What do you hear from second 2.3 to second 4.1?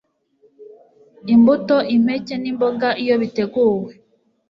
nimboga iyo biteguwe